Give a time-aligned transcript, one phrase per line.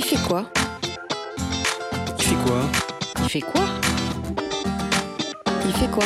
[0.00, 0.44] Il fait quoi
[2.20, 2.60] Il fait quoi
[3.20, 3.64] Il fait quoi
[5.64, 6.04] Il fait quoi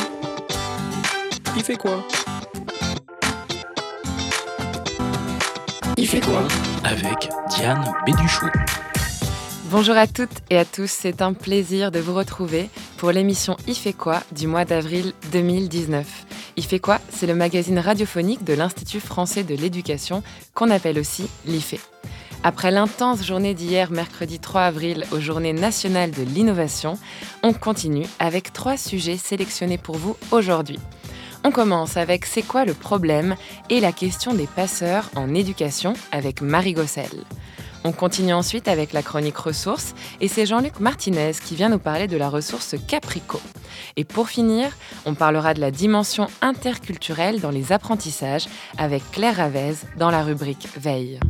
[1.54, 2.06] Il fait quoi
[5.98, 6.48] Il fait quoi
[6.84, 8.46] Avec Diane Béduchou.
[9.66, 13.76] Bonjour à toutes et à tous, c'est un plaisir de vous retrouver pour l'émission Il
[13.76, 16.06] fait quoi du mois d'avril 2019.
[16.56, 20.22] Il fait quoi C'est le magazine radiophonique de l'Institut français de l'éducation
[20.54, 21.90] qu'on appelle aussi l'IFE.
[22.44, 26.98] Après l'intense journée d'hier, mercredi 3 avril, aux Journées nationales de l'innovation,
[27.44, 30.80] on continue avec trois sujets sélectionnés pour vous aujourd'hui.
[31.44, 33.36] On commence avec C'est quoi le problème
[33.70, 37.10] et la question des passeurs en éducation avec Marie Gossel.
[37.84, 42.08] On continue ensuite avec la chronique ressources et c'est Jean-Luc Martinez qui vient nous parler
[42.08, 43.40] de la ressource Caprico.
[43.96, 49.74] Et pour finir, on parlera de la dimension interculturelle dans les apprentissages avec Claire Ravez
[49.96, 51.20] dans la rubrique Veille.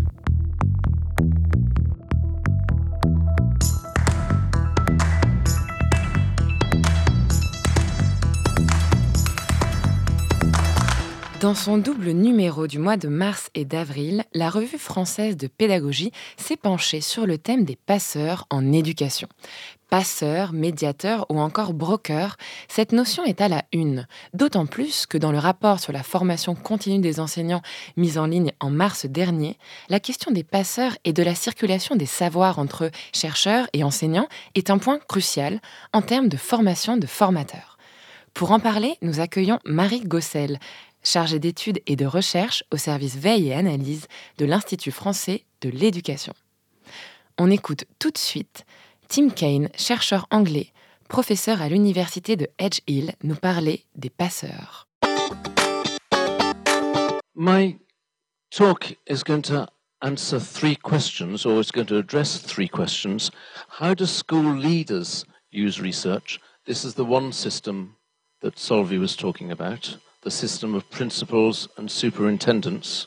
[11.42, 16.12] Dans son double numéro du mois de mars et d'avril, la revue française de pédagogie
[16.36, 19.26] s'est penchée sur le thème des passeurs en éducation.
[19.90, 22.36] Passeurs, médiateurs ou encore brokers,
[22.68, 26.54] cette notion est à la une, d'autant plus que dans le rapport sur la formation
[26.54, 27.62] continue des enseignants
[27.96, 32.06] mis en ligne en mars dernier, la question des passeurs et de la circulation des
[32.06, 35.60] savoirs entre chercheurs et enseignants est un point crucial
[35.92, 37.72] en termes de formation de formateurs.
[38.34, 40.58] Pour en parler, nous accueillons Marie Gossel,
[41.03, 44.06] chargée d'études et de recherche au service veille et analyse
[44.39, 46.34] de l'Institut français de l'éducation.
[47.39, 48.64] On écoute tout de suite
[49.09, 50.72] Tim Kane, chercheur anglais,
[51.09, 54.89] professeur à l'université de Edge Hill, nous parler des passeurs.
[57.34, 57.78] My
[58.50, 59.66] talk is going to
[60.03, 63.31] answer three questions, or it's going to address three questions.
[63.81, 66.41] How do school leaders use research?
[66.66, 67.97] This is the one system
[68.41, 69.99] that Solvi was talking about.
[70.22, 73.06] The system of principals and superintendents.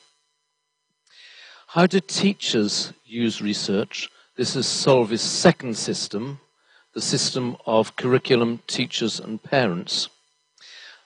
[1.67, 4.09] How do teachers use research?
[4.37, 6.39] This is Solvi's second system,
[6.93, 10.09] the system of curriculum, teachers, and parents.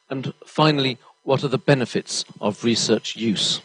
[0.10, 3.62] And finally, what are the benefits of research use?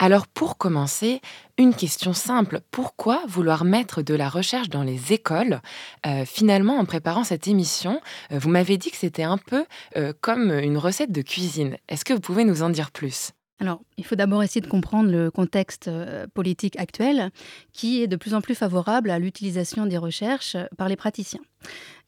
[0.00, 1.20] Alors pour commencer,
[1.58, 2.60] une question simple.
[2.70, 5.60] Pourquoi vouloir mettre de la recherche dans les écoles?
[6.06, 8.00] Euh, Finalement, en préparant cette émission,
[8.30, 9.64] euh, vous m'avez dit que c'était un peu
[9.96, 11.76] euh, comme une recette de cuisine.
[11.88, 13.32] Est-ce que vous pouvez nous en dire plus?
[13.60, 15.90] Alors, il faut d'abord essayer de comprendre le contexte
[16.32, 17.30] politique actuel
[17.72, 21.40] qui est de plus en plus favorable à l'utilisation des recherches par les praticiens.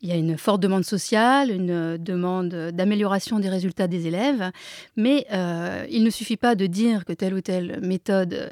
[0.03, 4.50] Il y a une forte demande sociale, une demande d'amélioration des résultats des élèves,
[4.97, 8.50] mais euh, il ne suffit pas de dire que telle ou telle méthode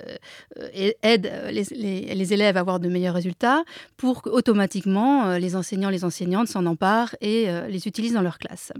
[0.61, 3.65] euh, aide les, élèves à avoir de meilleurs résultats
[3.97, 8.73] pour qu'automatiquement euh, les enseignants, les enseignantes s'en emparent et les utilisent dans leur classe.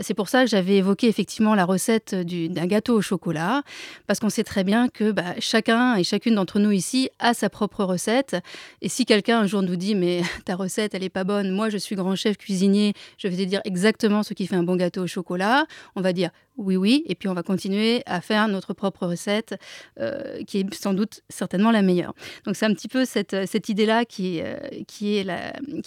[0.00, 3.62] C'est pour ça que j'avais évoqué effectivement la recette d'un gâteau au chocolat,
[4.06, 7.48] parce qu'on sait très bien que bah, chacun et chacune d'entre nous ici a sa
[7.48, 8.36] propre recette.
[8.82, 11.70] Et si quelqu'un un jour nous dit mais ta recette elle est pas bonne, moi
[11.70, 14.76] je suis grand chef cuisinier, je vais te dire exactement ce qui fait un bon
[14.76, 15.66] gâteau au chocolat.
[15.94, 19.56] On va dire oui, oui, et puis on va continuer à faire notre propre recette,
[20.00, 22.14] euh, qui est sans doute certainement la meilleure.
[22.44, 24.56] Donc c'est un petit peu cette, cette idée-là qui, euh,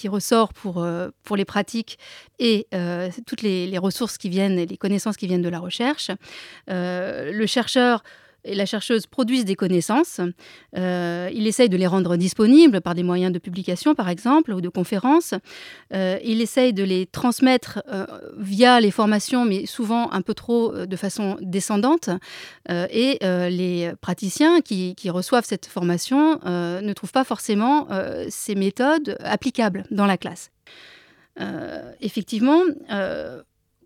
[0.10, 1.98] ressort pour, euh, pour les pratiques
[2.40, 2.68] et
[3.26, 6.10] toutes les, les, ressources qui viennent et les connaissances qui viennent de la recherche.
[6.68, 8.04] le chercheur
[8.56, 10.22] la chercheuse produisent des connaissances.
[10.78, 14.62] Euh, il essaye de les rendre disponibles par des moyens de publication, par exemple, ou
[14.62, 15.34] de conférences.
[15.94, 18.06] Euh, il essaye de les transmettre euh,
[18.38, 22.10] via les formations, mais souvent un peu trop de façon descendante.
[22.70, 27.88] et les praticiens qui, reçoivent cette formation ne trouvent pas forcément
[28.30, 30.52] ces méthodes applicables dans la classe.
[32.02, 32.62] effectivement,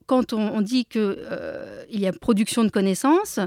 [0.06, 1.16] quand on dit qu'il
[1.90, 3.40] y a production de connaissances,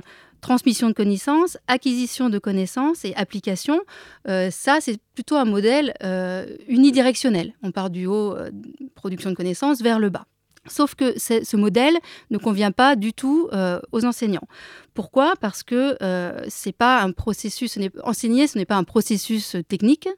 [0.46, 3.80] transmission de connaissances, acquisition de connaissances et application,
[4.28, 7.54] euh, ça c'est plutôt un modèle euh, unidirectionnel.
[7.64, 8.52] On part du haut, euh,
[8.94, 10.26] production de connaissances, vers le bas.
[10.68, 11.96] Sauf que ce modèle
[12.30, 14.46] ne convient pas du tout euh, aux enseignants.
[14.94, 15.34] Pourquoi?
[15.40, 20.08] Parce que euh, c'est pas un processus, enseigner, ce n'est pas un processus technique.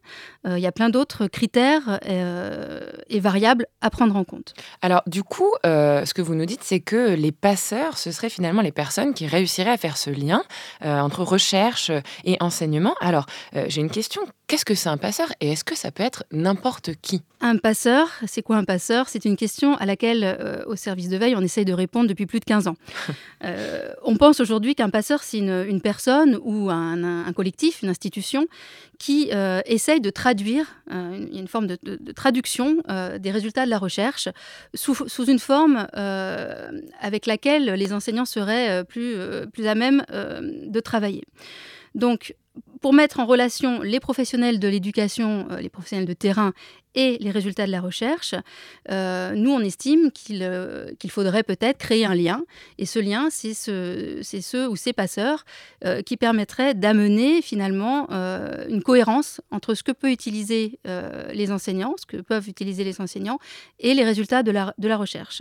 [0.46, 4.54] Euh, il y a plein d'autres critères et variables à prendre en compte.
[4.82, 8.62] Alors, du coup, ce que vous nous dites, c'est que les passeurs, ce seraient finalement
[8.62, 10.42] les personnes qui réussiraient à faire ce lien
[10.80, 11.90] entre recherche
[12.24, 12.94] et enseignement.
[13.00, 13.26] Alors,
[13.66, 16.90] j'ai une question qu'est-ce que c'est un passeur et est-ce que ça peut être n'importe
[17.00, 17.22] qui?
[17.40, 19.08] Un passeur, c'est quoi un passeur?
[19.08, 22.26] C'est une question à laquelle, euh, au service de veille, on essaye de répondre depuis
[22.26, 22.76] plus de 15 ans.
[23.44, 28.48] Euh, on pense aujourd'hui qu'un passeur, c'est une, personne ou un, collectif, une institution
[28.98, 31.78] qui euh, essaye de traduire, une, une forme de,
[32.12, 32.82] traduction
[33.20, 34.28] des résultats de la recherche
[34.74, 35.86] sous, sous une forme
[37.00, 39.14] avec laquelle les enseignants seraient plus,
[39.52, 41.22] plus à même de travailler.
[41.94, 42.34] Donc,
[42.80, 46.52] pour mettre en relation les professionnels de l'éducation, euh, les professionnels de terrain
[46.94, 48.34] et les résultats de la recherche,
[48.90, 52.42] euh, nous, on estime euh, qu'il faudrait peut-être créer un lien.
[52.78, 55.44] Et ce lien, c'est ce, ceux ou ces passeurs
[56.06, 58.08] qui permettraient d'amener finalement
[58.68, 60.80] une cohérence entre ce que peuvent utiliser
[61.32, 63.38] les enseignants, ce que peuvent utiliser les enseignants,
[63.78, 65.40] et les résultats de la, de la recherche.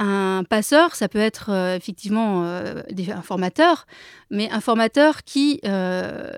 [0.00, 3.84] Un passeur, ça peut être euh, effectivement euh, un formateur,
[4.30, 6.30] mais un formateur qui euh,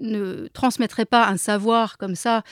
[0.00, 2.42] ne transmettrait pas un savoir comme ça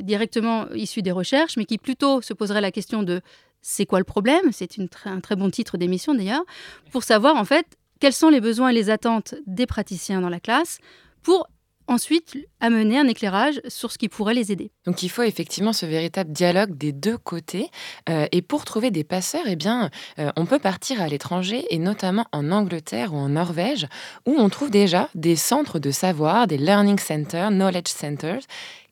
[0.00, 3.20] directement issu des recherches, mais qui plutôt se poserait la question de
[3.62, 4.50] c'est quoi le problème?
[4.50, 4.70] C'est
[5.04, 6.44] un très bon titre d'émission d'ailleurs,
[6.90, 7.66] pour savoir en fait
[8.00, 10.78] quels sont les besoins et les attentes des praticiens dans la classe
[11.22, 11.46] pour
[11.90, 14.70] ensuite amener un éclairage sur ce qui pourrait les aider.
[14.86, 17.68] Donc il faut effectivement ce véritable dialogue des deux côtés.
[18.08, 21.78] Euh, et pour trouver des passeurs, eh bien, euh, on peut partir à l'étranger, et
[21.78, 23.86] notamment en Angleterre ou en Norvège,
[24.26, 28.42] où on trouve déjà des centres de savoir, des learning centers, knowledge centers.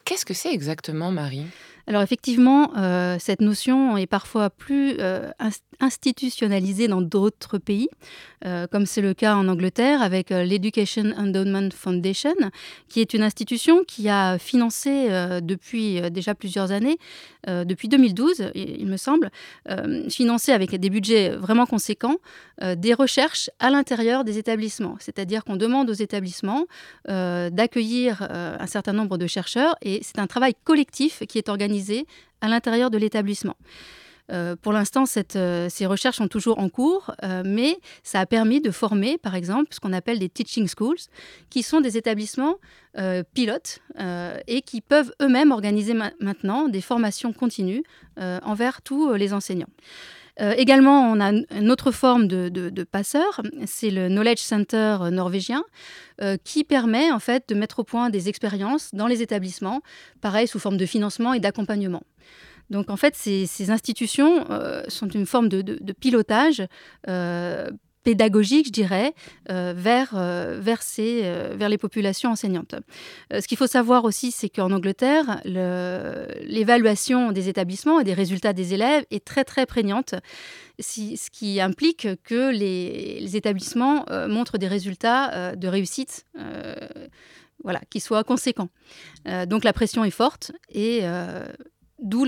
[0.04, 1.46] Qu'est-ce que c'est exactement, Marie?
[1.88, 4.98] Alors effectivement, euh, cette notion est parfois plus
[5.80, 7.88] institutionnalisée dans d'autres pays.
[8.44, 12.34] Euh, comme c'est le cas en Angleterre avec euh, l'Education Endowment Foundation,
[12.88, 16.98] qui est une institution qui a financé euh, depuis déjà plusieurs années,
[17.46, 19.30] depuis 2012, il me semble,
[20.10, 22.16] financé avec des budgets vraiment conséquents,
[22.76, 24.96] des recherches à l'intérieur des établissements.
[24.98, 26.66] C'est-à-dire qu'on demande aux établissements
[27.06, 31.77] d'accueillir un certain nombre de chercheurs et c'est un travail collectif qui est organisé
[32.40, 33.56] à l'intérieur de l'établissement.
[34.30, 35.04] Euh, pour l'instant,
[35.36, 39.34] euh, ces recherches sont toujours en cours, euh, mais ça a permis de former, par
[39.34, 40.98] exemple, ce qu'on appelle des teaching schools,
[41.50, 42.56] qui sont des établissements
[43.32, 43.78] pilotes
[44.48, 47.84] et qui peuvent eux-mêmes organiser maintenant des formations continues
[48.16, 49.68] envers tous les enseignants.
[50.38, 55.64] Également, on a une autre forme de, passeur, c'est le Knowledge Center norvégien,
[56.44, 59.82] qui permet en fait de mettre au point des expériences dans les établissements,
[60.20, 62.02] pareil sous forme de financement et d'accompagnement.
[62.70, 66.62] Donc en fait, ces, institutions euh, sont une forme de, pilotage
[67.08, 67.70] euh,
[68.08, 69.12] pédagogique, je dirais,
[69.50, 72.74] euh, vers, vers, vers, les populations enseignantes.
[73.30, 78.72] ce qu'il faut savoir aussi, c'est qu'en Angleterre, l'évaluation des établissements et des résultats des
[78.72, 80.14] élèves est très très prégnante,
[80.80, 86.24] ce qui implique que les, établissements montrent des résultats de réussite.
[87.62, 88.70] voilà, qui soient conséquents.
[89.46, 91.02] donc la pression est forte et
[91.98, 92.24] d'où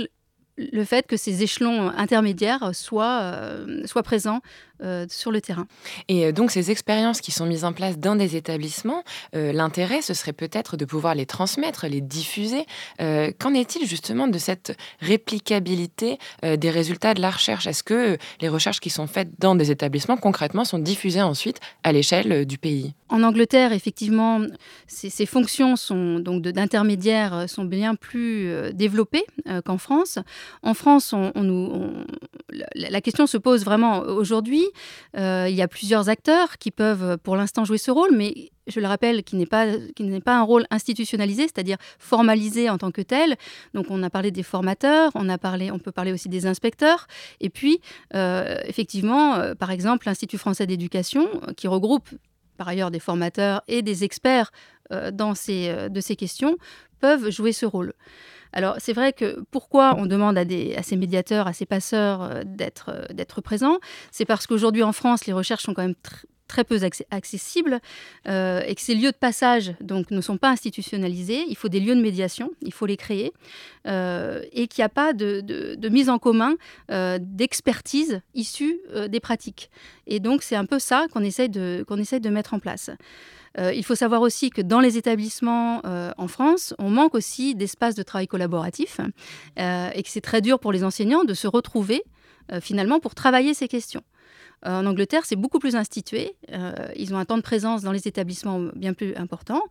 [0.72, 4.40] le fait que ces échelons intermédiaires soient, euh, soient présents
[4.82, 5.66] euh, sur le terrain.
[6.08, 10.14] Et euh, donc ces expériences qui sont mises en place dans des établissements, l'intérêt, ce
[10.14, 12.66] serait peut-être de pouvoir les transmettre, les diffuser.
[12.98, 17.66] Qu'en est-il justement de cette réplicabilité des résultats de la recherche?
[17.66, 21.92] Est-ce que les recherches qui sont faites dans des établissements, concrètement, sont diffusées ensuite à
[21.92, 22.94] l'échelle du pays?
[23.08, 24.40] En Angleterre, effectivement,
[24.86, 29.24] ces, fonctions sont donc d'intermédiaires sont bien plus développées
[29.64, 30.18] qu'en France.
[30.62, 32.04] En France, on, nous,
[32.74, 34.64] la question se pose vraiment aujourd'hui.
[35.16, 38.80] Euh, il y a plusieurs acteurs qui peuvent pour l'instant jouer ce rôle, mais je
[38.80, 39.66] le rappelle, qui n'est pas,
[40.24, 43.36] pas un rôle institutionnalisé, c'est-à-dire formalisé en tant que tel.
[43.74, 47.06] Donc on a parlé des formateurs, on, a parlé, on peut parler aussi des inspecteurs.
[47.40, 47.80] Et puis,
[48.14, 52.08] euh, effectivement, euh, par exemple, l'Institut français d'éducation, qui regroupe
[52.56, 54.52] par ailleurs des formateurs et des experts
[55.12, 56.56] dans ces, de ces questions,
[56.98, 57.92] peuvent jouer ce rôle.
[58.52, 60.44] Alors c'est vrai que pourquoi on demande à,
[60.82, 62.42] ces médiateurs, à ces passeurs euh,
[62.88, 63.78] euh, d'être présents,
[64.10, 65.94] c'est parce qu'aujourd'hui en France, les recherches sont quand même
[66.50, 66.78] très peu
[67.10, 67.80] accessibles
[68.28, 71.44] euh, et que ces lieux de passage donc ne sont pas institutionnalisés.
[71.48, 73.32] Il faut des lieux de médiation, il faut les créer
[73.86, 76.56] et qu'il n'y a pas de, mise en commun
[77.18, 78.78] d'expertise issue
[79.08, 79.70] des pratiques.
[80.06, 82.90] Et donc c'est un peu ça qu'on essaye de mettre en place.
[83.58, 87.54] Euh, il faut savoir aussi que dans les établissements euh, en France, on manque aussi
[87.54, 89.00] d'espace de travail collaboratif
[89.58, 92.02] euh, et que c'est très dur pour les enseignants de se retrouver
[92.60, 94.02] finalement pour travailler ces questions.
[94.64, 96.36] En Angleterre, c'est beaucoup plus institué.
[96.96, 99.62] ils ont un temps de présence dans les établissements bien plus important,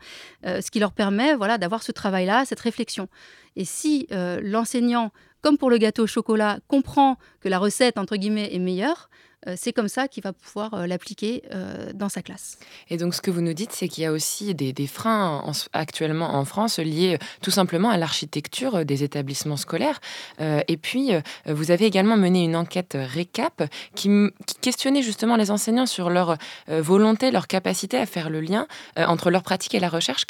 [0.43, 3.07] ce qui leur permet voilà, d'avoir ce travail-là, cette réflexion.
[3.55, 8.53] Et si l'enseignant comme pour le gâteau au chocolat, comprend que la recette, entre guillemets,
[8.53, 9.09] est meilleure,
[9.47, 12.57] euh, c'est comme ça qu'il va pouvoir euh, l'appliquer euh, dans sa classe.
[12.89, 16.35] Et donc, ce que vous nous dites, c'est qu'il y a aussi des, freins actuellement
[16.35, 19.99] en France liés tout simplement à l'architecture des établissements scolaires.
[20.39, 21.11] et puis,
[21.45, 24.09] vous avez également mené une enquête récap qui,
[24.45, 28.67] qui questionnait justement les enseignants sur leur volonté, leur capacité à faire le lien
[28.97, 30.25] entre leur pratique et la recherche.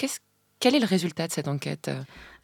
[0.60, 1.90] quel est le résultat de cette enquête?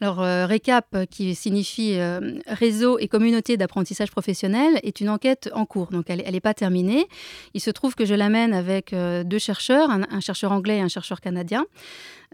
[0.02, 5.66] Alors, euh, RECAP, qui signifie euh, Réseau et Communauté d'apprentissage professionnel, est une enquête en
[5.66, 7.08] cours, donc elle n'est pas terminée.
[7.54, 10.90] Il se trouve que je l'amène avec euh, deux chercheurs, un, chercheur anglais et un
[10.90, 11.66] chercheur canadien.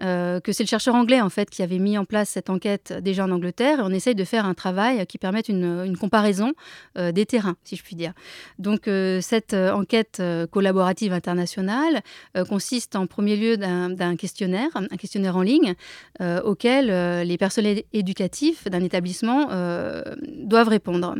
[0.01, 3.25] Que c'est le chercheur anglais en fait qui avait mis en place cette enquête déjà
[3.25, 6.53] en Angleterre et on essaye de faire un travail qui permette une, comparaison
[6.95, 8.13] des terrains, si je puis dire.
[8.57, 8.89] Donc
[9.21, 12.01] cette enquête collaborative internationale
[12.49, 15.75] consiste en premier lieu d'un questionnaire, un questionnaire en ligne
[16.19, 16.87] auquel
[17.27, 20.03] les personnes personnel éducatif d'un établissement euh,
[20.37, 21.15] doivent répondre.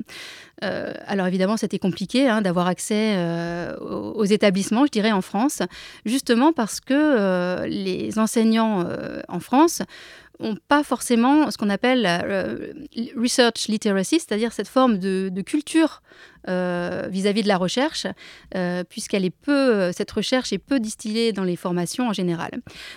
[0.64, 5.62] Euh, alors évidemment, c'était compliqué hein, d'avoir accès euh, aux, établissements, je dirais, en France,
[6.06, 9.82] justement parce que les enseignants en France
[10.40, 12.06] n'ont pas forcément ce qu'on appelle
[13.16, 16.02] research literacy, c'est-à-dire cette forme de, de culture
[16.48, 18.08] euh, vis-à-vis de la recherche,
[18.56, 22.52] euh, puisqu'elle est peu, cette recherche est peu distillée dans les formations en général.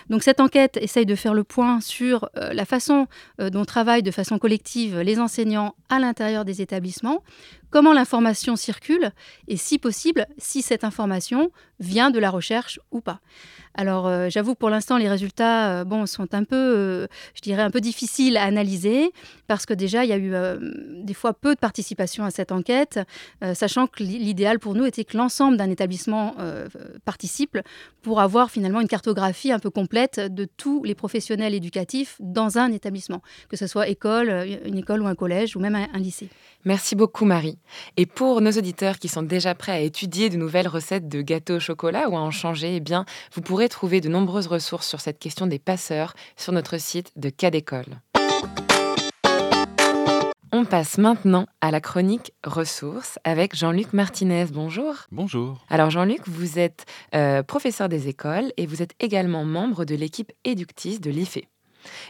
[0.09, 3.07] Donc cette enquête essaye de faire le point sur euh, la façon
[3.39, 7.23] dont travaillent de façon collective les enseignants à l'intérieur des établissements,
[7.69, 9.11] comment l'information circule
[9.47, 13.19] et si possible, si cette information vient de la recherche ou pas.
[13.77, 17.71] Alors, euh, j'avoue pour l'instant, les résultats euh, sont un peu, euh, je dirais, un
[17.71, 19.11] peu difficiles à analyser
[19.47, 20.33] parce que déjà, il y a eu
[21.03, 22.99] des fois peu de participation à cette enquête,
[23.53, 26.35] sachant que l'idéal pour nous était que l'ensemble d'un établissement
[27.03, 27.57] participe
[28.01, 32.71] pour avoir finalement une cartographie un peu complète de tous les professionnels éducatifs dans un
[32.71, 34.29] établissement, que ce soit école,
[34.65, 36.29] une école ou un collège ou même un lycée.
[36.65, 37.57] Merci beaucoup Marie.
[37.97, 41.57] Et pour nos auditeurs qui sont déjà prêts à étudier de nouvelles recettes de gâteaux
[41.57, 45.01] au chocolat ou à en changer, eh bien, vous pourrez trouver de nombreuses ressources sur
[45.01, 48.01] cette question des passeurs sur notre site de Cas d'école.
[50.57, 54.45] On passe maintenant à la chronique ressources avec Jean-Luc Martinez.
[54.53, 54.95] Bonjour.
[55.11, 55.61] Bonjour.
[55.69, 60.31] Alors Jean-Luc, vous êtes euh, professeur des écoles et vous êtes également membre de l'équipe
[60.45, 61.39] éductive de l'IFE.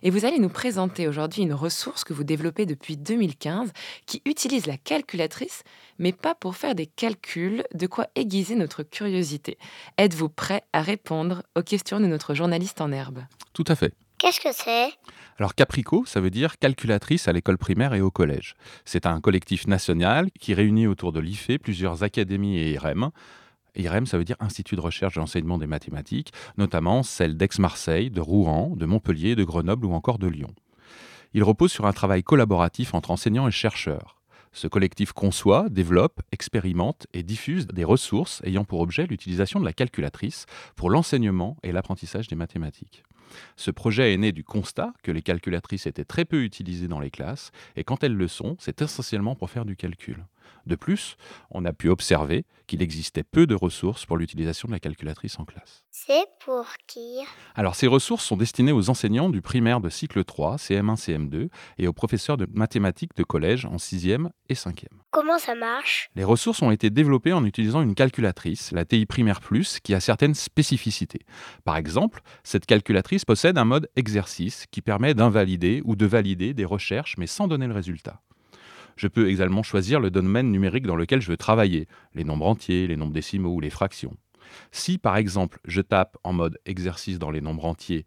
[0.03, 3.73] Et vous allez nous présenter aujourd'hui une ressource que vous développez depuis 2015
[4.05, 5.63] qui utilise la calculatrice,
[5.97, 9.57] mais pas pour faire des calculs, de quoi aiguiser notre curiosité.
[9.97, 13.23] Êtes-vous prêt à répondre aux questions de notre journaliste en herbe?
[13.53, 13.91] Tout à fait.
[14.17, 14.93] Qu'est-ce que c'est?
[15.37, 18.55] Alors Caprico, ça veut dire calculatrice à l'école primaire et au collège.
[18.85, 23.11] C'est un collectif national qui réunit autour de l'IFE plusieurs académies et IREM
[23.77, 28.21] IREM, ça veut dire Institut de recherche et enseignement des mathématiques, notamment celles d'Aix-Marseille, de
[28.21, 30.53] Rouen, de Montpellier, de Grenoble ou encore de Lyon.
[31.33, 34.15] Il repose sur un travail collaboratif entre enseignants et chercheurs.
[34.53, 39.73] Ce collectif conçoit, développe, expérimente et diffuse des ressources ayant pour objet l'utilisation de la
[39.73, 40.45] calculatrice
[40.77, 43.03] pour l'enseignement et l'apprentissage des mathématiques.
[43.55, 47.11] Ce projet est né du constat que les calculatrices étaient très peu utilisées dans les
[47.11, 50.25] classes, et quand elles le sont, c'est essentiellement pour faire du calcul.
[50.65, 51.15] De plus,
[51.51, 55.45] on a pu observer qu'il existait peu de ressources pour l'utilisation de la calculatrice en
[55.45, 55.83] classe.
[55.91, 57.19] C'est pour qui?
[57.53, 61.87] Alors ces ressources sont destinées aux enseignants du primaire de cycle 3, CM1, CM2, et
[61.87, 64.85] aux professeurs de mathématiques de collège en 6e et 5e.
[65.11, 66.09] Comment ça marche?
[66.15, 69.99] Les ressources ont été développées en utilisant une calculatrice, la TI Primaire Plus, qui a
[69.99, 71.21] certaines spécificités.
[71.63, 76.65] Par exemple, cette calculatrice possède un mode exercice qui permet d'invalider ou de valider des
[76.65, 78.21] recherches mais sans donner le résultat.
[78.95, 82.87] Je peux également choisir le domaine numérique dans lequel je veux travailler, les nombres entiers,
[82.87, 84.15] les nombres décimaux ou les fractions.
[84.71, 88.05] Si par exemple je tape en mode exercice dans les nombres entiers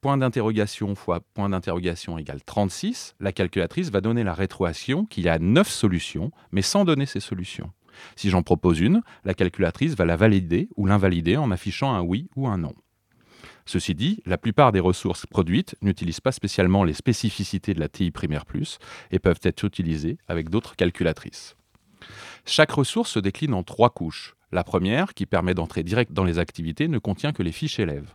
[0.00, 5.28] point d'interrogation fois point d'interrogation égale 36, la calculatrice va donner la rétroaction qu'il y
[5.28, 7.70] a 9 solutions, mais sans donner ces solutions.
[8.16, 12.28] Si j'en propose une, la calculatrice va la valider ou l'invalider en affichant un oui
[12.34, 12.74] ou un non.
[13.70, 18.10] Ceci dit, la plupart des ressources produites n'utilisent pas spécialement les spécificités de la TI
[18.10, 18.80] primaire plus
[19.12, 21.54] et peuvent être utilisées avec d'autres calculatrices.
[22.44, 24.34] Chaque ressource se décline en trois couches.
[24.50, 28.12] La première, qui permet d'entrer direct dans les activités, ne contient que les fiches élèves.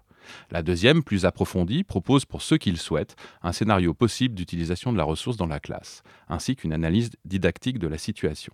[0.52, 4.98] La deuxième, plus approfondie, propose pour ceux qui le souhaitent un scénario possible d'utilisation de
[4.98, 8.52] la ressource dans la classe, ainsi qu'une analyse didactique de la situation.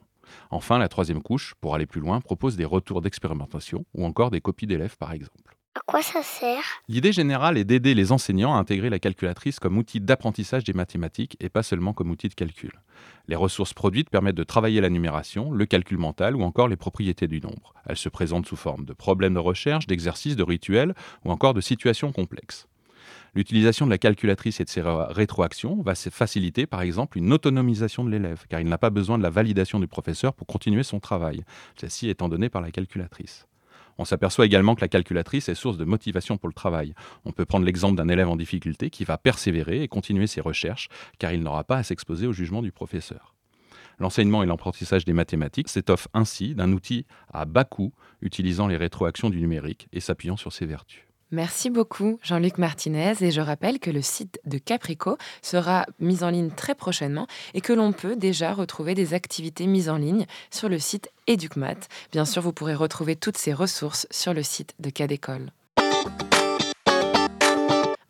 [0.52, 4.40] Enfin, la troisième couche, pour aller plus loin, propose des retours d'expérimentation ou encore des
[4.40, 5.58] copies d'élèves par exemple.
[5.74, 6.64] À quoi ça sert?
[6.90, 11.38] L'idée générale est d'aider les enseignants à intégrer la calculatrice comme outil d'apprentissage des mathématiques
[11.40, 12.74] et pas seulement comme outil de calcul.
[13.30, 17.30] Les ressources produites permettent de travailler la numération, le calcul mental ou encore les propriétés
[17.30, 17.74] du nombre.
[17.86, 21.62] Elles se présentent sous forme de problèmes de recherche, d'exercices, de rituels ou encore de
[21.62, 22.68] situations complexes.
[23.34, 28.10] L'utilisation de la calculatrice et de ses rétroactions va faciliter par exemple une autonomisation de
[28.10, 31.46] l'élève, car il n'a pas besoin de la validation du professeur pour continuer son travail,
[31.80, 33.48] celle-ci étant donnée par la calculatrice.
[34.02, 36.96] On s'aperçoit également que la calculatrice est source de motivation pour le travail.
[37.24, 40.90] On peut prendre l'exemple d'un élève en difficulté qui va persévérer et continuer ses recherches,
[41.20, 43.36] car il n'aura pas à s'exposer au jugement du professeur.
[44.00, 47.94] L'enseignement et l'apprentissage des mathématiques s'étoffent ainsi d'un outil à bas coût,
[48.24, 51.11] utilisant les rétroactions du numérique et s'appuyant sur ses vertus.
[51.32, 56.30] Merci beaucoup Jean-Luc Martinez et je rappelle que le site de Caprico sera mis en
[56.30, 60.68] ligne très prochainement et que l'on peut déjà retrouver des activités mises en ligne sur
[60.68, 61.78] le site EducMat.
[62.12, 65.52] Bien sûr, vous pourrez retrouver toutes ces ressources sur le site de Cadécole.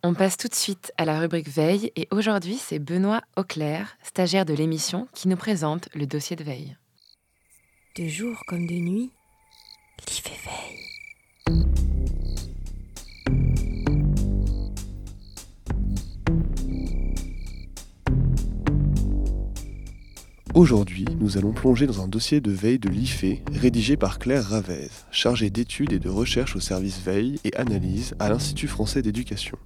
[0.03, 4.45] On passe tout de suite à la rubrique Veille et aujourd'hui c'est Benoît Auclair, stagiaire
[4.45, 6.75] de l'émission, qui nous présente le dossier de veille.
[7.95, 9.11] De jour comme de nuit,
[10.07, 11.80] l'IFE veille.
[20.53, 24.89] Aujourd'hui, nous allons plonger dans un dossier de veille de l'IFE rédigé par Claire Ravez,
[25.09, 29.57] chargée d'études et de recherche au service veille et analyse à l'Institut français d'éducation.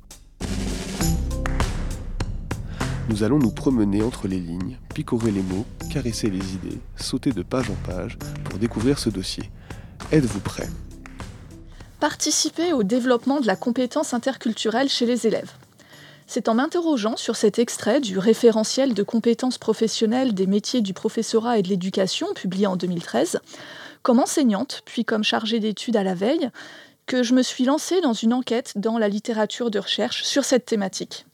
[3.10, 7.42] Nous allons nous promener entre les lignes, picorer les mots, caresser les idées, sauter de
[7.42, 9.50] page en page pour découvrir ce dossier.
[10.12, 10.70] Êtes-vous prêts?
[12.00, 15.52] Participer au développement de la compétence interculturelle chez les élèves.
[16.28, 21.60] C'est en m'interrogeant sur cet extrait du référentiel de compétences professionnelles des métiers du professorat
[21.60, 23.40] et de l'éducation, publié en 2013,
[24.02, 26.50] comme enseignante, puis comme chargée d'études à la veille,
[27.06, 30.66] que je me suis lancée dans une enquête dans la littérature de recherche sur cette
[30.66, 31.26] thématique.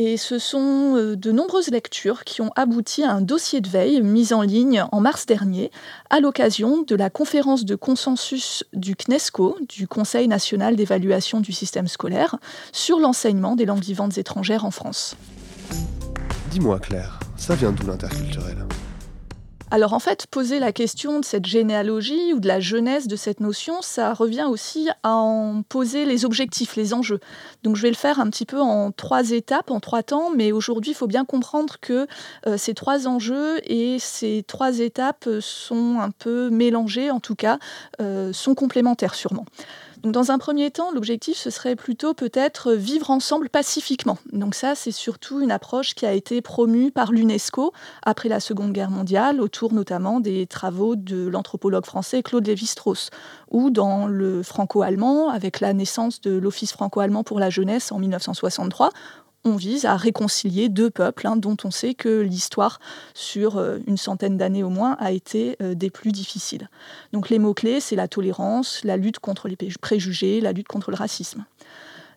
[0.00, 4.00] Et ce sont euh, de nombreuses lectures qui ont abouti à un dossier de veille
[4.00, 5.72] mis en ligne en mars dernier
[6.08, 11.88] à l'occasion de la conférence de consensus du CNESCO, du Conseil national d'évaluation du système
[11.88, 12.36] scolaire,
[12.70, 15.16] sur l'enseignement des langues vivantes étrangères en France.
[16.52, 18.68] Dis-moi Claire, ça vient d'où l'interculturel?
[19.70, 23.40] Alors en fait, poser la question de cette généalogie ou de la jeunesse de cette
[23.40, 27.20] notion, ça revient aussi à en poser les objectifs, les enjeux.
[27.62, 30.52] Donc je vais le faire un petit peu en trois étapes, en trois temps, mais
[30.52, 32.06] aujourd'hui, il faut bien comprendre que
[32.46, 37.58] euh, ces trois enjeux et ces trois étapes sont un peu mélangés, en tout cas,
[38.00, 39.44] euh, sont complémentaires sûrement
[40.02, 44.18] dans un premier temps, l'objectif, ce serait plutôt peut-être vivre ensemble pacifiquement.
[44.32, 48.72] Donc ça, c'est surtout une approche qui a été promue par l'UNESCO après la Seconde
[48.72, 53.10] Guerre mondiale, autour notamment des travaux de l'anthropologue français Claude Lévi-Strauss,
[53.50, 58.90] ou dans le franco-allemand, avec la naissance de l'Office franco-allemand pour la jeunesse en 1963,
[59.44, 62.80] on vise à réconcilier deux peuples hein, dont on sait que l'histoire,
[63.14, 66.68] sur euh, une centaine d'années au moins, a été euh, des plus difficiles.
[67.12, 70.96] Donc les mots-clés, c'est la tolérance, la lutte contre les préjugés, la lutte contre le
[70.96, 71.44] racisme.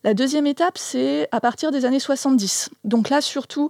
[0.03, 2.71] La deuxième étape, c'est à partir des années 70.
[2.83, 3.69] Donc là, surtout,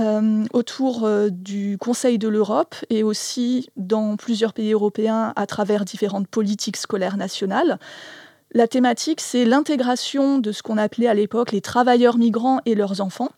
[0.00, 6.26] euh, autour du Conseil de l'Europe et aussi dans plusieurs pays européens à travers différentes
[6.26, 7.78] politiques scolaires nationales.
[8.52, 13.00] La thématique, c'est l'intégration de ce qu'on appelait à l'époque les travailleurs migrants et leurs
[13.00, 13.30] enfants.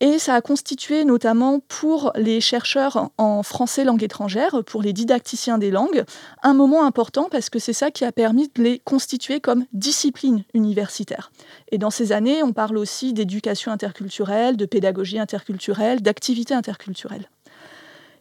[0.00, 5.58] Et ça a constitué notamment pour les chercheurs en français langue étrangère, pour les didacticiens
[5.58, 6.04] des langues,
[6.42, 10.44] un moment important parce que c'est ça qui a permis de les constituer comme discipline
[10.54, 11.32] universitaire.
[11.72, 17.28] Et dans ces années, on parle aussi d'éducation interculturelle, de pédagogie interculturelle, d'activité interculturelle.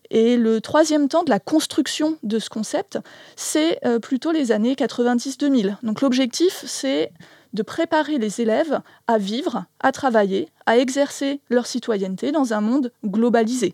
[0.10, 3.00] Et le troisième temps de la construction de ce concept,
[3.36, 5.78] c'est euh, plutôt les années 90-2000.
[5.84, 7.12] Donc l'objectif, c'est
[7.54, 12.92] de préparer les élèves à vivre, à travailler, à exercer leur citoyenneté dans un monde
[13.06, 13.74] globalisé.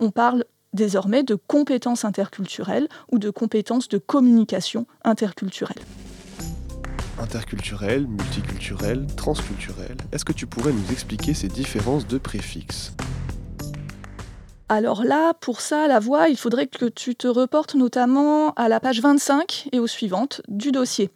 [0.00, 5.82] On parle désormais de compétences interculturelles ou de compétences de communication interculturelle.
[7.18, 12.92] Interculturel, multiculturel, transculturel, est-ce que tu pourrais nous expliquer ces différences de préfixes
[14.68, 18.80] alors là, pour ça, la voix, il faudrait que tu te reportes notamment à la
[18.80, 21.10] page 25 et aux suivantes du dossier.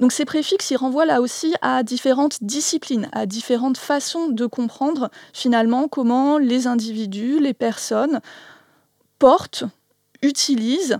[0.00, 5.10] Donc ces préfixes, ils renvoient là aussi à différentes disciplines, à différentes façons de comprendre
[5.32, 8.20] finalement comment les individus, les personnes
[9.18, 9.64] portent,
[10.22, 10.98] utilisent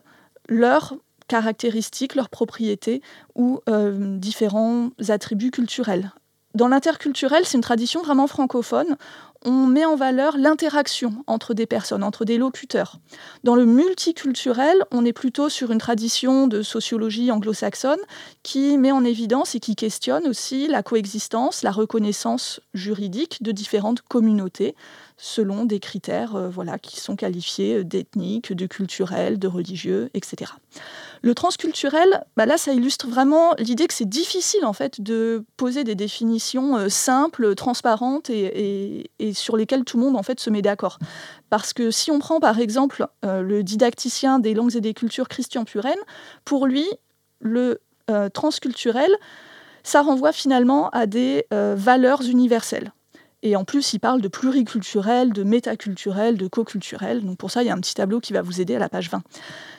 [0.49, 0.95] leurs
[1.27, 3.01] caractéristiques, leurs propriétés
[3.35, 6.13] ou euh, différents attributs culturels.
[6.55, 8.97] Dans l'interculturel, c'est une tradition vraiment francophone
[9.45, 12.99] on met en valeur l'interaction entre des personnes, entre des locuteurs.
[13.45, 18.01] Dans le multiculturel, on est plutôt sur une tradition de sociologie anglo-saxonne
[18.43, 24.03] qui met en évidence et qui questionne aussi la coexistence, la reconnaissance juridique de différentes
[24.03, 24.75] communautés
[25.17, 30.53] selon des critères euh, voilà, qui sont qualifiés d'ethniques, de culturels, de religieux, etc.
[31.23, 35.85] Le transculturel, bah là, ça illustre vraiment l'idée que c'est difficile en fait de poser
[35.85, 40.63] des définitions euh, simples, transparentes et, sur lesquelles tout le monde en fait se met
[40.63, 40.99] d'accord.
[41.51, 45.29] Parce que si on prend par exemple euh, le didacticien des langues et des cultures
[45.29, 45.99] Christian Puren,
[46.45, 46.87] pour lui,
[47.41, 47.81] le
[48.35, 49.11] transculturel,
[49.85, 52.93] ça renvoie finalement à des valeurs universelles.
[53.43, 57.25] Et en plus, il parle de pluriculturel, de métaculturel, de co-culturel.
[57.25, 58.89] Donc pour ça, il y a un petit tableau qui va vous aider à la
[58.89, 59.23] page 20.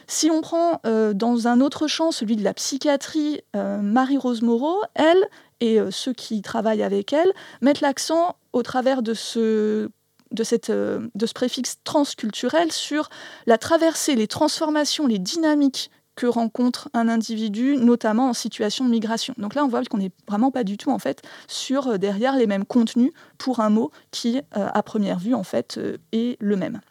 [0.07, 4.81] Si on prend euh, dans un autre champ, celui de la psychiatrie, euh, Marie-Rose Moreau,
[4.95, 5.23] elle
[5.61, 9.89] et euh, ceux qui travaillent avec elle mettent l'accent au travers de ce
[10.31, 13.09] de, ce préfixe transculturel sur
[13.45, 19.33] la traversée, les transformations, les dynamiques que rencontre un individu, notamment en situation de migration.
[19.37, 22.35] Donc là, on voit qu'on n'est vraiment pas du tout en fait sur euh, derrière
[22.35, 26.37] les mêmes contenus pour un mot qui, euh, à première vue, en fait, euh, est
[26.39, 26.81] le même.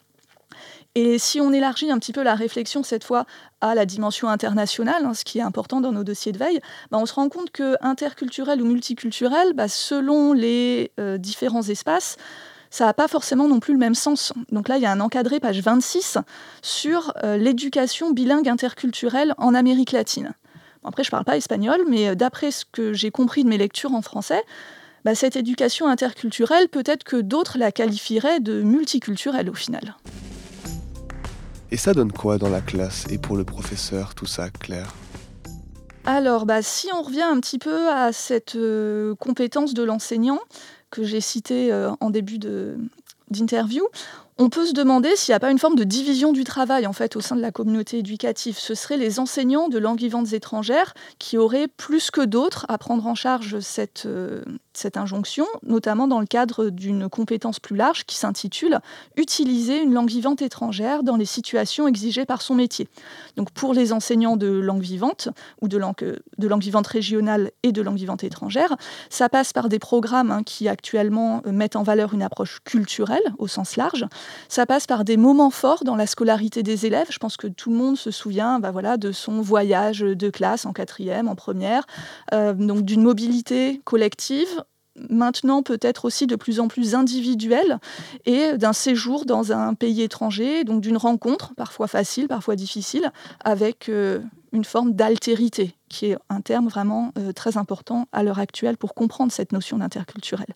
[0.95, 3.25] Et si on élargit un petit peu la réflexion cette fois
[3.61, 6.59] à la dimension internationale, hein, ce qui est important dans nos dossiers de veille,
[6.91, 12.17] bah, on se rend compte que interculturel ou multiculturel, bah, selon les différents espaces,
[12.73, 14.33] ça n'a pas forcément non plus le même sens.
[14.51, 16.17] Donc là, il y a un encadré, page 26,
[16.63, 20.33] sur euh, l'éducation bilingue interculturelle en Amérique latine.
[20.83, 23.59] après, je ne parle pas espagnol, mais euh, d'après ce que j'ai compris de mes
[23.59, 24.41] lectures en français,
[25.05, 29.95] bah, cette éducation interculturelle, peut-être que d'autres la qualifieraient de multiculturelle au final.
[31.73, 34.93] Et ça donne quoi dans la classe et pour le professeur, tout ça, Claire?
[36.05, 40.39] Alors, bah, si on revient un petit peu à cette euh, compétence de l'enseignant,
[40.91, 43.87] que j'ai cité euh, en début d'interview,
[44.37, 46.93] on peut se demander s'il n'y a pas une forme de division du travail en
[46.93, 48.57] fait au sein de la communauté éducative.
[48.57, 53.05] Ce seraient les enseignants de langues vivantes étrangères qui auraient plus que d'autres à prendre
[53.05, 54.43] en charge cette, euh,
[54.95, 58.79] injonction, notamment dans le cadre d'une compétence plus large qui s'intitule
[59.15, 62.87] Utiliser une langue vivante étrangère dans les situations exigées par son métier.
[63.37, 65.29] Donc pour les enseignants de langue vivante
[65.61, 68.75] ou de langue, de langue vivante régionale et de langue vivante étrangère,
[69.09, 73.47] ça passe par des programmes hein, qui actuellement mettent en valeur une approche culturelle au
[73.47, 74.05] sens large.
[74.49, 77.07] Ça passe par des moments forts dans la scolarité des élèves.
[77.09, 80.65] Je pense que tout le monde se souvient bah voilà, de son voyage de classe
[80.65, 81.85] en quatrième, en première,
[82.33, 84.63] euh, donc d'une mobilité collective
[85.09, 87.79] maintenant peut-être aussi de plus en plus individuel
[88.25, 93.11] et d'un séjour dans un pays étranger, donc d'une rencontre, parfois facile, parfois difficile,
[93.43, 94.19] avec euh,
[94.51, 98.93] une forme d'altérité, qui est un terme vraiment euh, très important à l'heure actuelle pour
[98.93, 100.47] comprendre cette notion d'interculturel.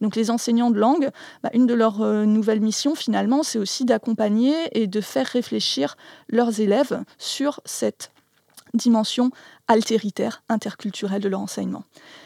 [0.00, 1.10] Donc les enseignants de langue,
[1.42, 5.96] bah, une de leurs euh, nouvelles missions finalement, c'est aussi d'accompagner et de faire réfléchir
[6.28, 8.10] leurs élèves sur cette
[8.76, 9.30] dimension
[9.68, 11.84] altéritaire, interculturelle de leur enseignement.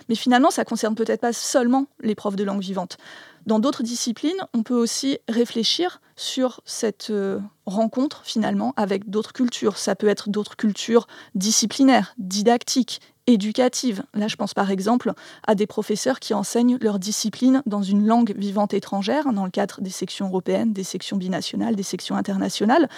[0.09, 2.99] Mais finalement, ça concerne peut-être pas seulement les profs de langue vivante.
[3.47, 9.79] Dans d'autres disciplines, on peut aussi réfléchir sur cette euh, rencontre finalement avec d'autres cultures.
[9.79, 14.03] Ça peut être d'autres cultures disciplinaires, didactiques, éducatives.
[14.13, 15.13] Là, je pense par exemple
[15.47, 19.81] à des professeurs qui enseignent leur discipline dans une langue vivante étrangère, dans le cadre
[19.81, 22.89] des sections européennes, des sections binationales, des sections internationales.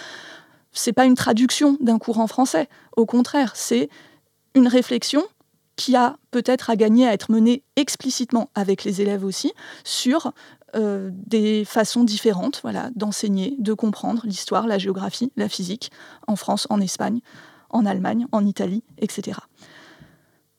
[0.73, 2.69] C'est pas une traduction d'un cours en français.
[2.97, 3.89] Au contraire, c'est
[4.55, 5.25] une réflexion
[5.77, 9.53] qui a peut-être à gagner à être menée explicitement avec les élèves aussi
[9.85, 10.33] sur
[10.75, 12.63] euh, des façons différentes
[12.95, 15.91] d'enseigner, de comprendre l'histoire, la géographie, la physique,
[16.27, 17.21] en France, en Espagne,
[17.71, 19.39] en Allemagne, en Italie, etc.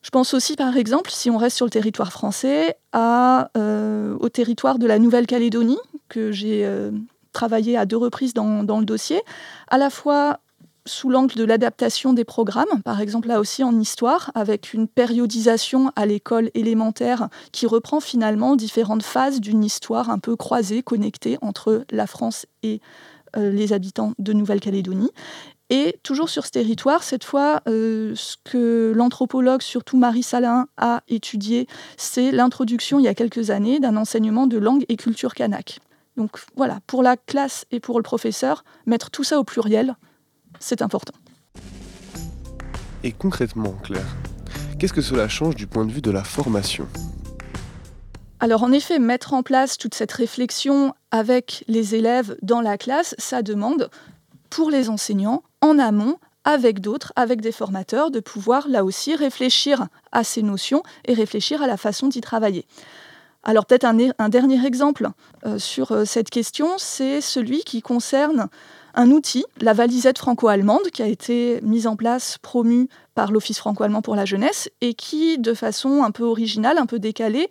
[0.04, 4.78] Je pense aussi, par exemple, si on reste sur le territoire français, euh, au territoire
[4.78, 6.92] de la Nouvelle-Calédonie, que j'ai euh,
[7.34, 9.22] travaillé à deux reprises dans, le dossier,
[9.68, 10.40] à la fois
[10.86, 15.92] sous l'angle de l'adaptation des programmes, par exemple là aussi en histoire, avec une périodisation
[15.96, 21.86] à l'école élémentaire qui reprend finalement différentes phases d'une histoire un peu croisée, connectée entre
[21.90, 22.82] la France et
[23.38, 25.12] euh, les habitants de Nouvelle-Calédonie.
[25.70, 31.02] Et toujours sur ce territoire, cette fois, euh, ce que l'anthropologue, surtout Marie Salin, a
[31.08, 31.68] étudié,
[31.98, 35.80] c'est l'introduction il y a quelques années d'un enseignement de langue et culture kanak.
[36.18, 39.96] Donc voilà, pour la classe et pour le professeur, mettre tout ça au pluriel,
[40.60, 41.14] c'est important.
[43.04, 44.16] Et concrètement, Claire,
[44.80, 46.88] qu'est-ce que cela change du point de vue de la formation?
[48.40, 53.16] Alors en effet, mettre en place toute cette réflexion avec les élèves dans la classe,
[53.18, 53.90] ça demande
[54.50, 59.88] pour les enseignants, en amont, avec d'autres, avec des formateurs, de pouvoir là aussi réfléchir
[60.12, 62.66] à ces notions et réfléchir à la façon d'y travailler.
[63.44, 65.10] Alors peut-être un, dernier exemple
[65.46, 68.48] euh, sur euh, cette question, c'est celui qui concerne
[68.96, 74.02] un outil, la valisette franco-allemande, qui a été mise en place, promue par l'Office franco-allemand
[74.02, 77.50] pour la jeunesse, et qui, de façon un peu originale, un peu décalée,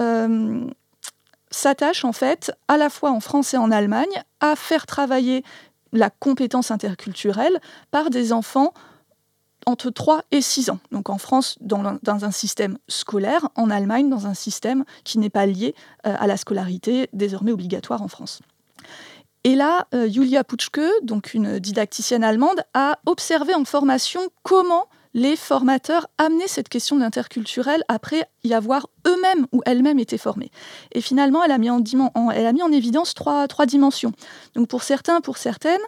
[0.00, 0.64] euh,
[1.50, 5.44] s'attache en fait, à la fois en France et en Allemagne, à faire travailler
[5.92, 8.72] la compétence interculturelle par des enfants
[9.66, 10.78] entre 3 et 6 ans.
[10.92, 15.46] Donc en France, dans, un système scolaire, en Allemagne, dans un système qui n'est pas
[15.46, 15.74] lié
[16.06, 18.40] euh, à la scolarité désormais obligatoire en France.
[19.44, 25.36] Et là, euh, Julia Putschke, donc une didacticienne allemande, a observé en formation comment les
[25.36, 30.50] formateurs amenaient cette question d'interculturel après y avoir eux-mêmes ou elles-mêmes été formés.
[30.92, 34.12] Et finalement, elle a mis en, évidence trois dimensions.
[34.54, 35.80] Donc pour certains, pour certaines,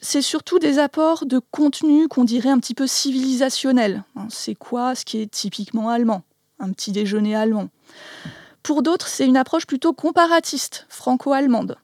[0.00, 4.04] c'est surtout des apports de contenu qu'on dirait un petit peu civilisationnel.
[4.16, 6.22] Hein, c'est quoi ce qui est typiquement allemand?
[6.58, 7.68] Un petit déjeuner allemand.
[8.62, 11.76] Pour d'autres, c'est une approche plutôt comparatiste, franco-allemande.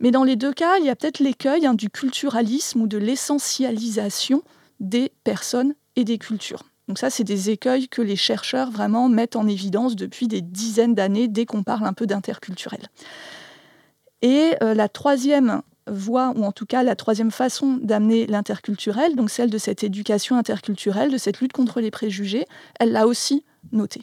[0.00, 2.98] Mais dans les deux cas, il y a peut-être l'écueil hein, du culturalisme ou de
[2.98, 4.42] l'essentialisation
[4.80, 6.64] des personnes et des cultures.
[6.88, 10.94] Donc ça, c'est des écueils que les chercheurs vraiment mettent en évidence depuis des dizaines
[10.94, 12.88] d'années dès qu'on parle un peu d'interculturel.
[14.20, 19.30] Et euh, la troisième voie, ou en tout cas la troisième façon d'amener l'interculturel, donc
[19.30, 22.46] celle de cette éducation interculturelle, de cette lutte contre les préjugés,
[22.80, 24.02] elle l'a aussi notée.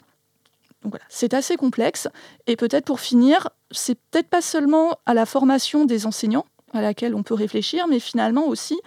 [1.10, 2.08] C'est assez complexe.
[2.48, 7.16] Et peut-être pour finir, c'est peut-être pas seulement à la formation des enseignants à laquelle
[7.16, 8.80] on peut réfléchir, mais finalement aussi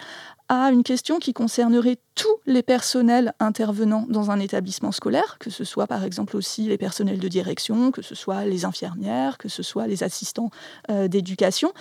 [0.49, 5.63] à une question qui concernerait tous les personnels intervenant dans un établissement scolaire, que ce
[5.63, 9.63] soit par exemple aussi les personnels de direction, que ce soit les infirmières, que ce
[9.63, 10.51] soit les assistants
[10.91, 11.73] euh, d'éducation.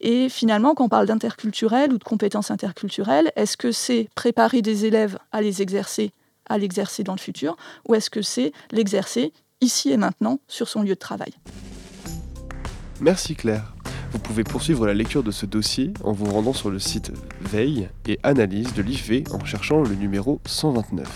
[0.00, 4.84] Et finalement, quand on parle d'interculturel ou de compétences interculturelles, est-ce que c'est préparer des
[4.84, 6.12] élèves à les exercer,
[6.48, 7.56] à l'exercer dans le futur,
[7.88, 11.32] ou est-ce que c'est l'exercer ici et maintenant sur son lieu de travail?
[13.00, 13.74] Merci Claire.
[14.12, 17.88] Vous pouvez poursuivre la lecture de ce dossier en vous rendant sur le site Veille
[18.06, 21.06] et Analyse de l'IFE en cherchant le numéro 129.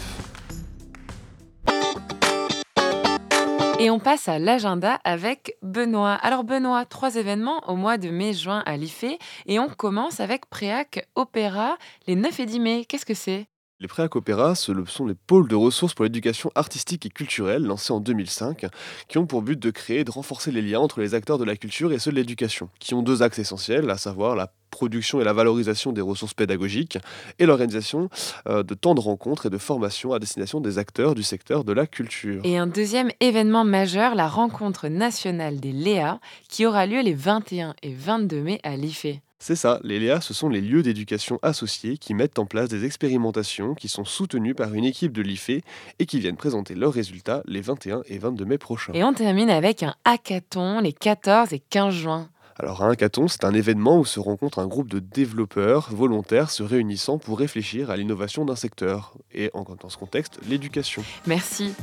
[3.81, 6.15] Et on passe à l'agenda avec Benoît.
[6.15, 11.09] Alors Benoît, trois événements au mois de mai-juin à l'IFE et on commence avec Préac
[11.17, 11.77] Opéra
[12.07, 12.85] les 9 et 10 mai.
[12.89, 13.49] Qu'est-ce que c'est?
[13.81, 17.93] Les Préac Opéra ce sont les pôles de ressources pour l'éducation artistique et culturelle lancés
[17.93, 18.67] en 2005,
[19.09, 21.45] qui ont pour but de créer et de renforcer les liens entre les acteurs de
[21.45, 25.21] la culture et ceux de l'éducation, qui ont deux axes essentiels, à savoir la production
[25.21, 26.99] et la valorisation des ressources pédagogiques
[27.39, 28.11] et l'organisation
[28.49, 31.73] euh, de temps de rencontres et de formation à destination des acteurs du secteur de
[31.73, 32.43] la culture.
[32.45, 37.75] Et un deuxième événement majeur, la rencontre nationale des Léa, qui aura lieu les 21
[37.83, 39.21] et 22 mai à l'IFE.
[39.47, 42.87] C'est ça, les LEA, ce sont les lieux d'éducation associés qui mettent en place des
[42.87, 45.61] expérimentations qui sont soutenues par une équipe de l'IFE
[45.99, 48.95] et qui viennent présenter leurs résultats les 21 et 22 mai prochains.
[48.95, 52.31] Et on termine avec un hackathon les 14 et 15 juin.
[52.57, 56.63] Alors un hackathon, c'est un événement où se rencontre un groupe de développeurs volontaires se
[56.63, 61.03] réunissant pour réfléchir à l'innovation d'un secteur, et dans ce contexte, l'éducation.
[61.27, 61.75] Merci.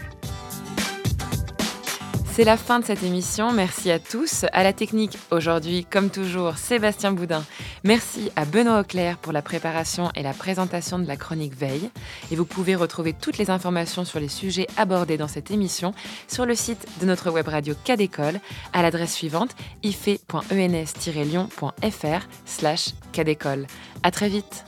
[2.34, 3.52] C'est la fin de cette émission.
[3.52, 4.46] Merci à tous.
[4.54, 7.44] À la technique, aujourd'hui, comme toujours, Sébastien Boudin.
[7.84, 11.90] Merci à Benoît Auclair pour la préparation et la présentation de la chronique Veille.
[12.32, 15.94] Et vous pouvez retrouver toutes les informations sur les sujets abordés dans cette émission
[16.30, 18.40] sur le site de notre web radio Cadécole
[18.72, 23.68] à l'adresse suivante ife.ens-lyon.fr slash Cadécole.
[24.04, 24.64] À très vite.